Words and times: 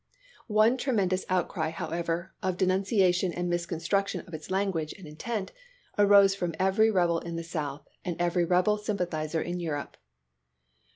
One 0.47 0.77
tremendous 0.77 1.25
outcry, 1.29 1.69
however, 1.69 2.33
of 2.41 2.57
denuncia 2.57 3.13
tion 3.13 3.31
and 3.33 3.47
misconstruction 3.47 4.21
of 4.21 4.33
its 4.33 4.49
language 4.49 4.93
and 4.93 5.05
intent 5.07 5.51
arose 5.95 6.33
from 6.33 6.55
every 6.57 6.89
rebel 6.89 7.19
in 7.19 7.35
the 7.35 7.43
South 7.43 7.87
and 8.03 8.19
every 8.19 8.43
rebel 8.43 8.79
sympathizer 8.79 9.43
in 9.43 9.59
Europe. 9.59 9.97